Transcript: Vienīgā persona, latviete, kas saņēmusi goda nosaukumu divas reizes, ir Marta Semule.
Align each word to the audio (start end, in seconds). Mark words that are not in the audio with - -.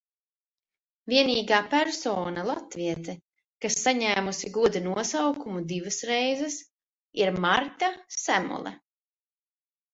Vienīgā 1.11 1.59
persona, 1.73 2.45
latviete, 2.47 3.15
kas 3.67 3.77
saņēmusi 3.83 4.51
goda 4.57 4.83
nosaukumu 4.87 5.63
divas 5.75 6.01
reizes, 6.15 6.59
ir 7.23 7.37
Marta 7.49 7.95
Semule. 8.25 8.77